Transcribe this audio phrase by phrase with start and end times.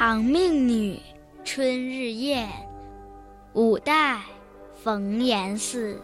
[0.00, 0.98] 长命女，
[1.44, 2.48] 春日宴。
[3.52, 4.22] 五代，
[4.82, 6.00] 冯延巳。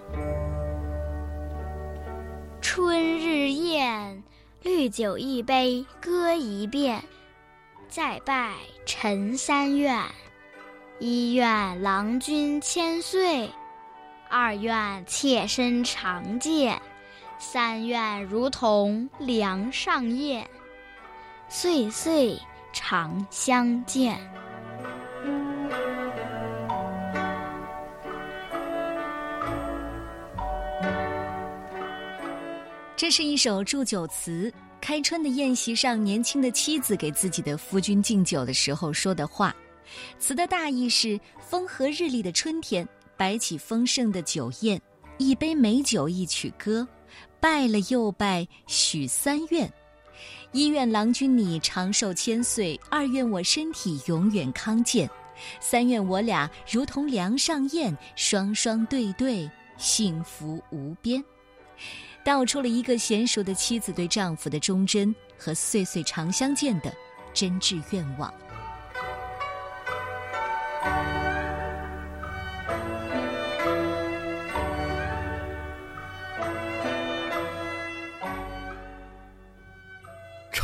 [2.60, 4.22] 春日宴，
[4.62, 7.02] 绿酒一杯歌一遍。
[7.88, 9.98] 再拜陈三愿：
[10.98, 13.48] 一愿郎君千岁，
[14.28, 16.78] 二愿妾身长健，
[17.38, 20.46] 三愿如同梁上燕，
[21.48, 22.38] 岁岁。
[22.78, 24.20] 常相见。
[32.94, 39.56] 这是一首祝酒词，开春的宴席上，年轻的妻子给自己的夫君敬酒的时候说的话。
[40.18, 44.78] 词的大意是：风和日丽的春天，摆起丰盛的酒宴，
[45.16, 46.86] 一杯美酒一曲歌，
[47.40, 49.72] 拜了又拜，许三愿。
[50.52, 55.08] 一愿郎君你长寿千岁，二愿我身体永远康健，
[55.60, 61.22] 三愿我俩如同梁上燕，双双对对，幸福无边。
[62.24, 66.92] 道出了一个娴熟的妻子对丈夫的忠贞和岁岁常相见的
[67.32, 68.32] 真挚愿望。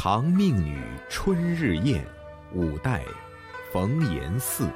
[0.05, 2.05] 长命女春日宴，
[2.53, 3.05] 五代，
[3.73, 4.69] 冯延巳。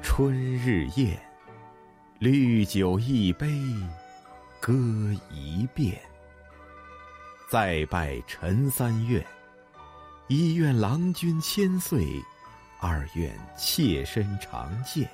[0.00, 1.14] 春日宴，
[2.20, 3.46] 绿酒一杯，
[4.58, 4.72] 歌
[5.30, 6.00] 一遍。
[7.50, 9.22] 再拜陈三愿：
[10.26, 12.06] 一愿郎君千岁，
[12.80, 15.06] 二愿妾身长健，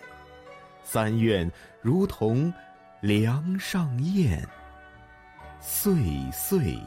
[0.85, 1.51] 三愿
[1.83, 2.55] 如同
[3.01, 4.49] 梁上燕。
[5.67, 5.95] 岁
[6.31, 6.79] 岁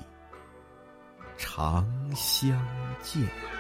[1.36, 1.83] 常
[2.16, 2.56] 相
[3.02, 3.57] 见。